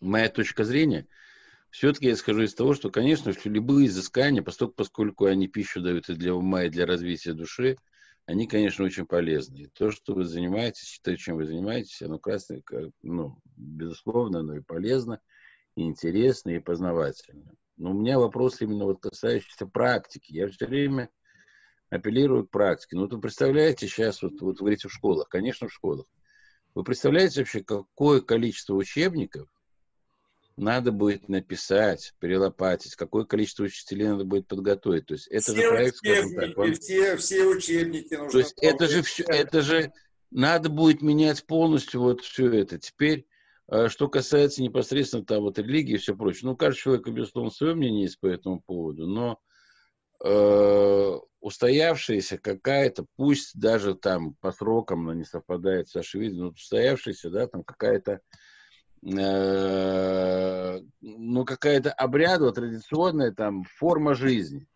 [0.00, 1.06] моя точка зрения,
[1.70, 6.08] все-таки я скажу из того, что, конечно, что любые изыскания, поскольку, поскольку они пищу дают
[6.08, 7.76] и для ума, и для развития души,
[8.26, 9.58] они, конечно, очень полезны.
[9.58, 12.62] И то, что вы занимаетесь, то, чем вы занимаетесь, оно красное,
[13.02, 15.20] ну, безусловно, оно и полезно,
[15.76, 17.52] и интересно, и познавательно.
[17.80, 20.32] Но у меня вопрос именно вот касающийся практики.
[20.34, 21.08] Я все время
[21.88, 22.96] апеллирую к практике.
[22.96, 26.06] Ну, вот вы представляете сейчас, вот, вот вы говорите в школах, конечно, в школах.
[26.74, 29.48] Вы представляете вообще, какое количество учебников
[30.56, 35.06] надо будет написать, перелопатить, какое количество учителей надо будет подготовить.
[35.06, 36.58] То есть это все же проект, скажем так.
[36.58, 36.74] Он...
[36.74, 38.30] Все, все учебники нужно.
[38.30, 39.90] То есть это же, все, это же
[40.30, 42.78] надо будет менять полностью вот все это.
[42.78, 43.26] Теперь,
[43.88, 46.48] что касается непосредственно там вот религии и все прочее.
[46.50, 49.38] Ну, каждый человек, безусловно, свое мнение есть по этому поводу, но
[50.24, 56.48] э, устоявшаяся какая-то, пусть даже там по срокам она не совпадает с нашей видом, но
[56.48, 58.20] устоявшаяся, да, там какая-то
[59.02, 64.66] Э, ну, какая-то обрядовая, традиционная там форма жизни.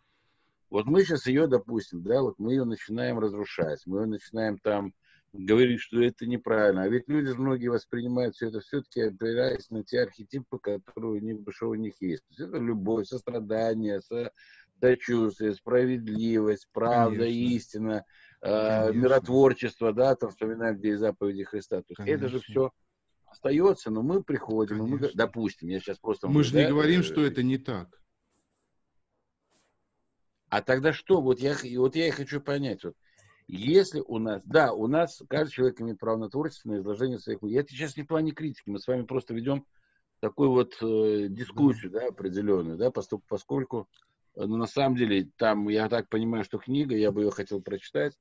[0.71, 4.93] Вот мы сейчас ее, допустим, да, вот мы ее начинаем разрушать, мы ее начинаем там
[5.37, 6.83] говорить, что это неправильно.
[6.83, 11.39] А ведь люди многие воспринимают все это все-таки опираясь на те архетипы, которые у них,
[11.51, 12.23] что у них есть.
[12.27, 14.01] То есть это любовь, сострадание,
[14.79, 17.55] сочувствие, справедливость, правда, Конечно.
[17.55, 18.05] истина,
[18.41, 21.77] э, миротворчество, да, там вспоминаем, где и заповеди Христа.
[21.77, 22.25] То есть Конечно.
[22.25, 22.71] это же все
[23.25, 26.27] остается, но мы приходим, мы, допустим, я сейчас просто...
[26.27, 27.89] Мы же не говорим, что это не так.
[30.49, 31.21] А тогда что?
[31.21, 32.83] Вот я, вот я и хочу понять.
[32.83, 32.95] Вот,
[33.47, 37.39] если у нас, да, у нас каждый человек имеет право на творчество, на изложение своих...
[37.43, 39.65] Я это сейчас не в плане критики, мы с вами просто ведем
[40.19, 43.89] такую вот э, дискуссию, да, определенную, да, поскольку, поскольку
[44.35, 48.17] ну, на самом деле, там, я так понимаю, что книга, я бы ее хотел прочитать,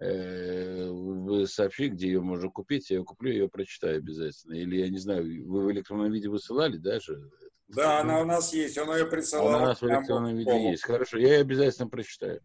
[0.00, 4.54] Э, вы сообщи, где ее можно купить, я ее куплю, ее прочитаю обязательно.
[4.54, 7.30] Или, я не знаю, вы в электронном виде высылали, даже?
[7.68, 9.48] Да, она у нас есть, он ее присылал.
[9.48, 10.82] Она у нас в электронном виде есть.
[10.82, 12.40] Хорошо, я ее обязательно прочитаю.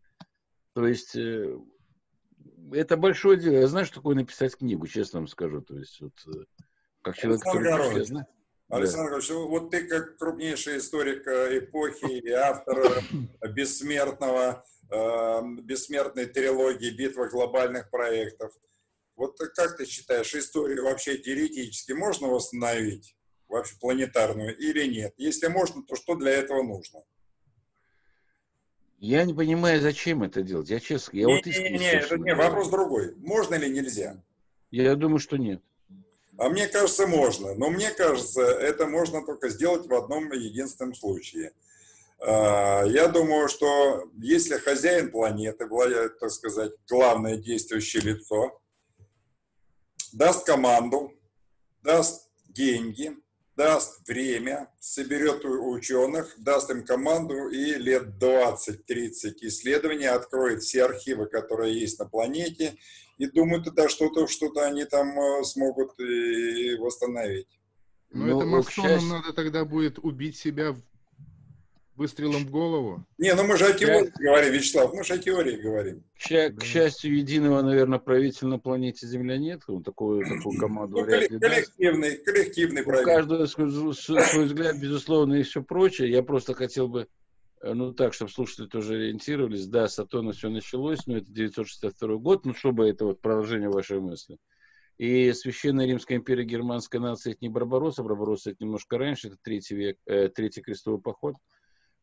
[0.74, 1.58] То есть, э,
[2.74, 3.56] это большое дело.
[3.56, 5.62] Я знаю, что такое написать книгу, честно вам скажу.
[5.62, 6.46] То есть, вот, э,
[7.02, 8.28] как человек, Александр который пишет, знаю.
[8.70, 9.36] Александр да.
[9.36, 13.02] Вот ты как крупнейший историк эпохи и автор
[13.54, 18.54] бессмертного э, бессмертной трилогии «Битва глобальных проектов».
[19.16, 23.16] Вот как ты считаешь, историю вообще теоретически можно восстановить,
[23.48, 25.14] вообще планетарную, или нет?
[25.18, 27.00] Если можно, то что для этого нужно?
[29.00, 30.70] Я не понимаю, зачем это делать.
[30.70, 33.14] Я честно, я не, вот не, не, не, это не, вопрос другой.
[33.18, 34.22] Можно или нельзя?
[34.72, 35.62] Я думаю, что нет.
[36.38, 37.54] А мне кажется, можно.
[37.54, 41.54] Но мне кажется, это можно только сделать в одном единственном случае.
[42.20, 45.68] А, я думаю, что если хозяин планеты,
[46.20, 48.60] так сказать, главное действующее лицо,
[50.12, 51.14] даст команду,
[51.84, 53.16] даст деньги,
[53.58, 61.78] даст время, соберет ученых, даст им команду и лет 20-30 исследований, откроет все архивы, которые
[61.78, 62.78] есть на планете,
[63.18, 67.48] и думаю, тогда что-то что они там э, смогут и восстановить.
[68.12, 69.10] Но ну, это масонам счастью...
[69.10, 70.76] надо тогда будет убить себя
[71.98, 73.06] выстрелом в голову?
[73.18, 74.32] Не, ну мы же о теории Я...
[74.32, 76.04] говорим, Вячеслав, мы же о теории говорим.
[76.18, 81.04] К, к счастью, единого, наверное, правителя на планете Земля нет, он такую, такую команду ну,
[81.04, 82.26] вряд ли коллективный, даст.
[82.26, 83.04] коллективный правитель.
[83.04, 86.12] У каждого свой, свой взгляд, безусловно, и все прочее.
[86.12, 87.08] Я просто хотел бы,
[87.62, 89.66] э, ну так, чтобы слушатели тоже ориентировались.
[89.68, 94.00] Да, с Атона все началось, но это 962 год, ну чтобы это вот продолжение вашей
[94.00, 94.38] мысли.
[94.98, 99.76] И Священная Римская империя, германская нация, это не Барбаросса, Барбаросса это немножко раньше, это третий
[99.76, 101.36] век, э, третий крестовый поход–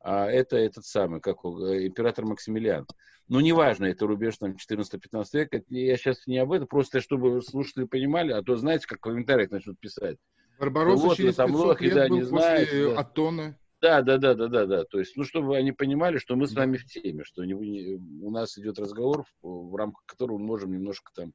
[0.04, 2.86] а это этот самый, как э, император Максимилиан.
[3.28, 7.84] Ну, неважно, это рубеж там 14-15 века, я сейчас не об этом, просто чтобы слушатели
[7.84, 10.18] понимали, а то знаете, как в комментариях начнут писать.
[10.60, 13.00] Барбаросса ну, вот, через там 500 лет да, был не знает, да.
[13.00, 13.58] Атона.
[13.80, 14.84] Да, да, да, да, да, да.
[14.84, 17.94] То есть, ну, чтобы они понимали, что мы с вами в теме, что не, не,
[17.94, 21.32] у нас идет разговор, в, в рамках которого мы можем немножко там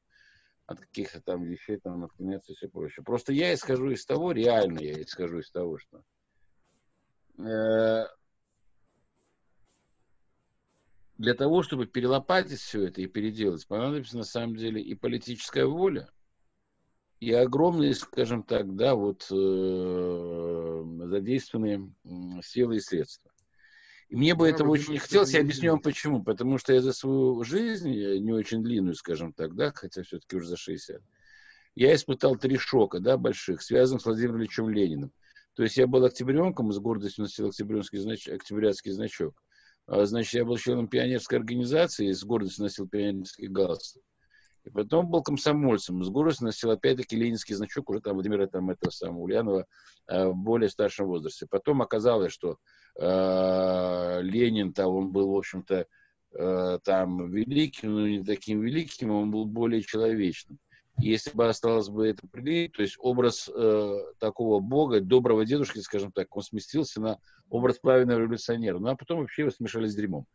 [0.66, 3.02] от каких-то там вещей там отклоняться и все прочее.
[3.04, 6.02] Просто я исхожу из того, реально я исхожу из того, что
[7.44, 8.06] э,
[11.20, 16.08] для того, чтобы перелопатить все это и переделать, понадобится на самом деле и политическая воля,
[17.18, 21.92] и огромные, скажем так, да, вот э, задействованные
[22.42, 23.30] силы и средства.
[24.08, 26.24] И мне бы да, этого очень не хотелось, я объясню вам почему.
[26.24, 30.48] Потому что я за свою жизнь, не очень длинную, скажем так, да, хотя все-таки уже
[30.48, 31.02] за 60,
[31.74, 35.12] я испытал три шока, да, больших, связанных с Владимиром Ильичем Лениным.
[35.52, 38.26] То есть я был октябренком, с гордостью носил октябрянский знач...
[38.26, 39.42] октябрятский значок.
[39.90, 44.04] А, значит, я был членом пионерской организации, с гордостью носил пионерский галстук.
[44.62, 48.90] И потом был комсомольцем, с гордостью носил опять-таки ленинский значок, уже там Владимира там, этого
[48.90, 49.66] самого Ульянова
[50.06, 51.48] а, в более старшем возрасте.
[51.50, 52.58] Потом оказалось, что
[53.00, 55.86] э, Ленин-то, он был, в общем-то,
[56.38, 60.60] э, там великим, но не таким великим, он был более человечным.
[61.00, 66.12] Если бы осталось бы это определение, то есть образ э, такого бога, доброго дедушки, скажем
[66.12, 68.78] так, он сместился на образ правильного революционера.
[68.78, 70.26] Ну, а потом вообще его смешали с дерьмом.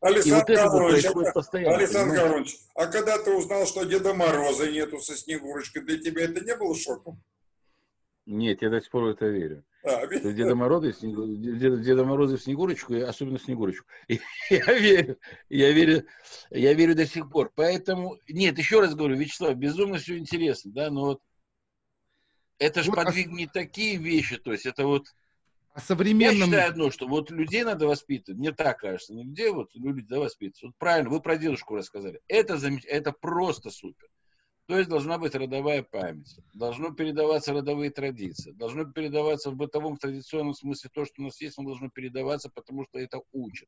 [0.00, 5.82] Александр Гаврович, а, Александр Гаврович, а когда ты узнал, что Деда Мороза нету со Снегурочкой,
[5.82, 7.20] для тебя это не было шоком?
[8.24, 9.64] Нет, я до сих пор в это верю.
[9.84, 13.86] А, Деда, Мороза, Деда, Деда Мороза и Снегурочку, особенно Снегурочку.
[14.08, 16.04] я верю, я верю,
[16.50, 17.52] я верю до сих пор.
[17.54, 21.22] Поэтому, нет, еще раз говорю, Вячеслав, безумно все интересно, да, но вот
[22.58, 25.06] это же вот, подвиг не такие вещи, то есть это вот
[25.74, 26.36] а современном...
[26.38, 30.00] Я считаю одно, что вот людей надо воспитывать, мне так кажется, не людей, вот люди
[30.00, 30.62] надо воспитывать.
[30.64, 32.20] Вот правильно, вы про дедушку рассказали.
[32.26, 32.82] Это, замеч...
[32.84, 34.08] это просто супер.
[34.68, 39.98] То есть должна быть родовая память, должно передаваться родовые традиции, должно передаваться в бытовом в
[39.98, 43.66] традиционном смысле то, что у нас есть, оно должно передаваться, потому что это учит.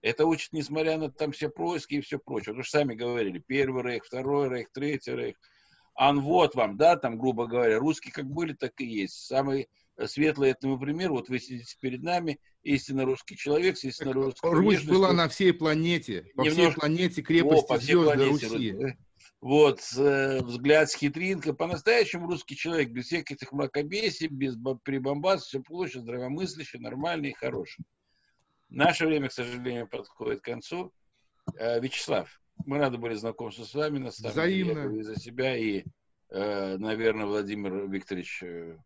[0.00, 2.54] Это учит, несмотря на там все происки и все прочее.
[2.54, 5.34] Вы же сами говорили, первый рейх, второй рейх, третий рейх.
[5.96, 9.26] А вот вам, да, там, грубо говоря, русские как были, так и есть.
[9.26, 9.66] Самый
[10.06, 15.12] светлый этому пример, вот вы сидите перед нами, истинно русский человек, истинно русский Русь была
[15.12, 16.70] на всей планете, по Немножко...
[16.70, 18.98] всей планете крепости О, по всей звезды планете, Руси
[19.40, 25.60] вот, э, взгляд с хитринкой, по-настоящему русский человек, без всяких этих мракобесий, без прибомбасов, все
[25.60, 27.84] прочее, здравомыслящий, нормальный и хороший.
[28.68, 30.92] Наше время, к сожалению, подходит к концу.
[31.56, 32.28] Э, Вячеслав,
[32.66, 34.88] мы рады были знакомству с вами, на самом Взаимно.
[34.88, 35.84] деле, за себя, и,
[36.30, 38.42] э, наверное, Владимир Викторович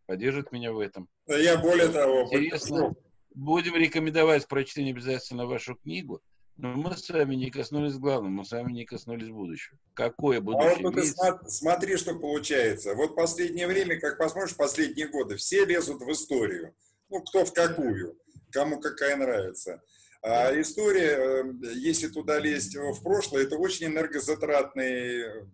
[0.07, 1.09] поддержит меня в этом.
[1.29, 2.95] Я более того, интересно.
[3.35, 6.21] Будем рекомендовать прочтение обязательно вашу книгу.
[6.57, 9.79] Но мы с вами не коснулись главного, мы с вами не коснулись будущего.
[9.95, 10.77] Какое будущее?
[10.79, 12.95] А вот ты смотри, что получается.
[12.95, 16.75] Вот последнее время, как посмотришь, последние годы, все лезут в историю.
[17.09, 18.19] Ну, кто в какую,
[18.51, 19.83] кому какая нравится.
[20.23, 21.45] А история, э,
[21.75, 25.47] если туда лезть в прошлое, это очень энергозатратный э,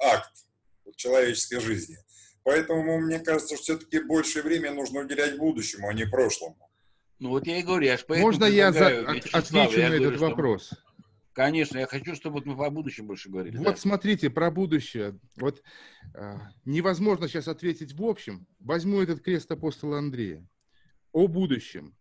[0.00, 0.30] акт
[0.94, 1.98] человеческой жизни.
[2.44, 6.69] Поэтому, мне кажется, что все-таки больше времени нужно уделять будущему, а не прошлому.
[7.20, 8.86] Ну вот я и говорю, я же Можно я за...
[9.32, 10.72] отвечу я на говорю, этот вопрос?
[11.34, 13.58] Конечно, я хочу, чтобы мы о будущем больше говорили.
[13.58, 13.76] Вот да.
[13.76, 15.18] смотрите, про будущее.
[15.36, 15.62] Вот
[16.14, 18.46] э, невозможно сейчас ответить в общем.
[18.58, 20.44] Возьму этот крест апостола Андрея.
[21.12, 21.94] О будущем.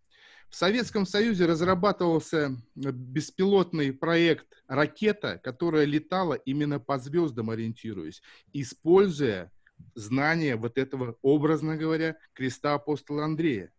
[0.50, 9.52] В Советском Союзе разрабатывался беспилотный проект «Ракета», которая летала именно по звездам, ориентируясь, используя
[9.96, 13.72] знания вот этого, образно говоря, креста апостола Андрея.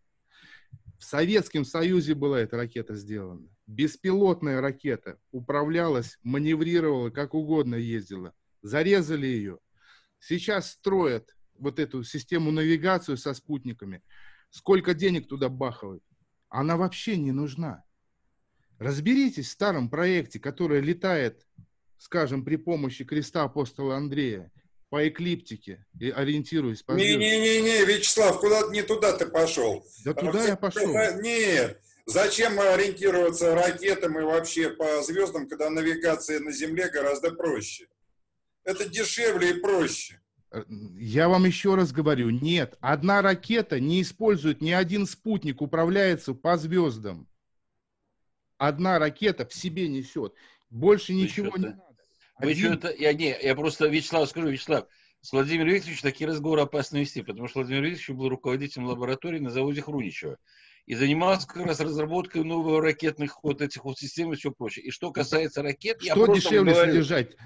[1.01, 3.49] В Советском Союзе была эта ракета сделана.
[3.65, 8.35] Беспилотная ракета управлялась, маневрировала, как угодно ездила.
[8.61, 9.57] Зарезали ее.
[10.19, 14.03] Сейчас строят вот эту систему навигацию со спутниками.
[14.51, 16.03] Сколько денег туда бахают?
[16.49, 17.83] Она вообще не нужна.
[18.77, 21.47] Разберитесь в старом проекте, который летает,
[21.97, 24.51] скажем, при помощи креста апостола Андрея,
[24.91, 29.85] по эклиптике и ориентируясь по Не-не-не, Вячеслав, куда не туда ты пошел.
[30.03, 30.93] Да туда я пошел.
[31.21, 37.87] Нет, зачем ориентироваться ракетам и вообще по звездам, когда навигация на Земле гораздо проще?
[38.65, 40.19] Это дешевле и проще.
[40.97, 46.57] Я вам еще раз говорю, нет, одна ракета не использует ни один спутник, управляется по
[46.57, 47.29] звездам.
[48.57, 50.33] Одна ракета в себе несет.
[50.69, 51.90] Больше ничего не надо.
[52.41, 52.73] Вы Один...
[52.73, 54.87] что-то, я, не, я просто, Вячеслав, скажу, Вячеслав,
[55.21, 59.51] с Владимиром Викторовичем такие разговоры опасно вести, потому что Владимир Викторович был руководителем лаборатории на
[59.51, 60.37] заводе Хруничева
[60.87, 64.85] и занимался как раз разработкой новых ракетных вот этих вот систем и все прочее.
[64.85, 67.37] И что касается ракет, что я дешевле говорю, содержать?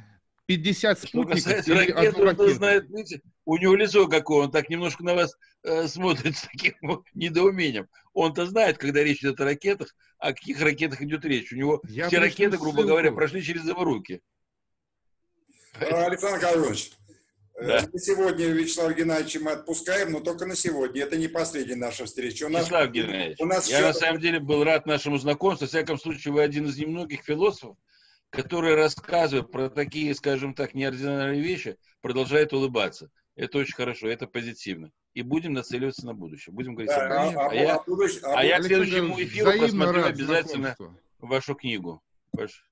[0.45, 2.49] 50 спутников или ракет, одну ракету?
[2.53, 6.75] Знает, видите, у него лицо какое, он так немножко на вас э, смотрит с таким
[7.13, 7.87] недоумением.
[8.13, 11.51] Он-то знает, когда речь идет о ракетах, о каких ракетах идет речь.
[11.51, 12.89] У него я все ракеты, грубо ссылку.
[12.89, 14.21] говоря, прошли через его руки.
[15.79, 16.91] А, Александр Карлович,
[17.59, 17.87] э, да.
[17.91, 21.03] на сегодня Вячеслава Геннадьевича мы отпускаем, но только на сегодня.
[21.03, 22.45] Это не последняя наша встреча.
[22.45, 23.87] У нас, Вячеслав Геннадьевич, у нас я еще...
[23.87, 25.67] на самом деле был рад нашему знакомству.
[25.67, 27.77] В всяком случае, вы один из немногих философов,
[28.29, 33.09] который рассказывает про такие, скажем так, неординарные вещи, продолжает улыбаться.
[33.35, 34.91] Это очень хорошо, это позитивно.
[35.13, 36.53] И будем нацеливаться на будущее.
[36.53, 37.83] Будем говорить да, о а, а, я, а,
[38.23, 40.75] а, а я к следующему эфиру посмотрю обязательно
[41.19, 42.01] вашу книгу.
[42.31, 42.65] Ваш...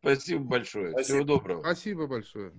[0.00, 0.92] Спасибо большое.
[0.92, 1.18] Спасибо.
[1.18, 1.62] Всего доброго.
[1.62, 2.52] Спасибо большое.